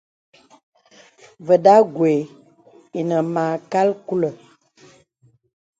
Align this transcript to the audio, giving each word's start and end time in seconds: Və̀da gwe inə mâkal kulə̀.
Və̀da 1.45 1.75
gwe 1.93 2.11
inə 2.99 3.17
mâkal 3.33 3.89
kulə̀. 4.05 4.33